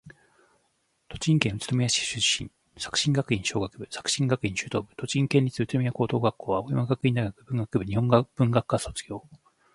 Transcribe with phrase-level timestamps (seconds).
[1.09, 2.51] 栃木県宇都宮市出身。
[2.75, 9.23] 作新学院小学部、作新学院中等部、栃木県立宇都宮高等学校、青山学院大学文学部日本文学科卒業。